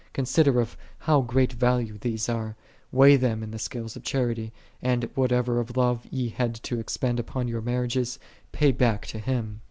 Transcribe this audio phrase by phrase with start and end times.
[0.13, 2.55] Consider of how great value these are,
[2.91, 6.97] weigh them in the scales of Charity; and whatever of love ye had to ex
[6.97, 8.17] pend upon your marriages,
[8.51, 9.59] pay back to Him.